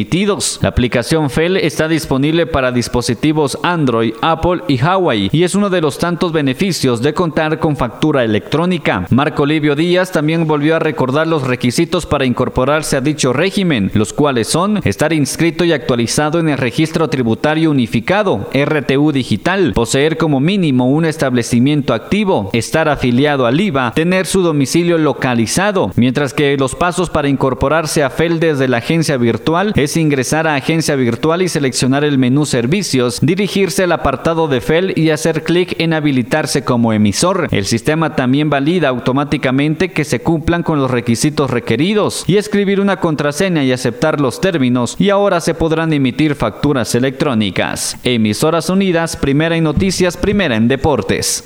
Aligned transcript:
La 0.61 0.70
aplicación 0.70 1.31
FEL 1.31 1.56
está 1.56 1.87
disponible 1.87 2.47
para 2.47 2.73
dispositivos 2.73 3.56
Android, 3.62 4.14
Apple 4.23 4.62
y 4.67 4.83
Huawei 4.83 5.28
y 5.31 5.45
es 5.45 5.55
uno 5.55 5.70
de 5.70 5.81
los 5.81 5.98
tantos 5.98 6.33
beneficios 6.33 7.01
de 7.01 7.14
contar 7.14 7.61
con 7.61 7.77
factura 7.77 8.25
electrónica. 8.25 9.06
Marco 9.11 9.47
Livio 9.47 9.77
Díaz 9.77 10.11
también 10.11 10.48
volvió 10.48 10.75
a 10.75 10.81
recordar 10.81 11.28
los 11.28 11.47
requisitos 11.47 12.06
para 12.06 12.25
incorporarse 12.25 12.97
a 12.97 13.01
dicho 13.01 13.33
régimen, 13.33 13.92
los 13.95 14.12
cuales 14.12 14.48
son 14.48 14.81
estar 14.84 15.12
inscrito 15.12 15.64
y 15.64 15.73
actualizado 15.73 16.41
en 16.41 16.48
el 16.48 16.58
registro 16.58 17.08
tributario 17.08 17.70
unificado, 17.70 18.51
RTU 18.53 19.12
digital, 19.12 19.75
poseer 19.75 20.17
como 20.17 20.41
mínimo 20.41 20.89
un 20.89 21.05
establecimiento 21.05 21.95
activo, 21.95 22.51
estar 22.53 22.89
afiliado 22.89 23.47
al 23.47 23.61
IVA, 23.61 23.92
tener 23.95 24.27
su 24.27 24.42
domicilio 24.42 24.98
localizado, 24.98 25.92
mientras 25.95 26.34
que 26.34 26.56
los 26.56 26.75
pasos 26.75 27.11
para 27.11 27.29
incorporarse 27.29 28.03
a 28.03 28.11
FEL 28.11 28.41
desde 28.41 28.67
la 28.67 28.79
agencia 28.79 29.17
virtual 29.17 29.73
es 29.84 29.96
ingresar 29.96 30.46
a 30.46 30.54
Agencia 30.54 30.96
Virtual 30.96 31.42
y 31.42 31.48
seleccionar 31.48 32.04
el 32.04 32.18
menú 32.18 32.46
Servicios, 32.46 33.18
dirigirse 33.22 33.84
al 33.84 33.92
apartado 33.92 34.48
de 34.48 34.60
FEL 34.60 34.92
y 34.96 35.10
hacer 35.10 35.44
clic 35.44 35.74
en 35.78 35.92
habilitarse 35.92 36.64
como 36.64 36.92
emisor. 36.92 37.48
El 37.50 37.66
sistema 37.66 38.16
también 38.16 38.50
valida 38.50 38.89
automáticamente 38.89 39.92
que 39.92 40.05
se 40.05 40.20
cumplan 40.20 40.62
con 40.62 40.78
los 40.78 40.90
requisitos 40.90 41.50
requeridos 41.50 42.24
y 42.27 42.36
escribir 42.36 42.80
una 42.80 42.96
contraseña 42.96 43.64
y 43.64 43.73
aceptar 43.73 44.20
los 44.20 44.40
términos 44.40 44.96
y 44.98 45.11
ahora 45.11 45.40
se 45.40 45.55
podrán 45.55 45.92
emitir 45.92 46.34
facturas 46.34 46.94
electrónicas. 46.94 47.96
Emisoras 48.05 48.70
Unidas, 48.70 49.17
primera 49.17 49.56
en 49.56 49.64
noticias, 49.64 50.17
primera 50.17 50.56
en 50.56 50.68
deportes. 50.68 51.42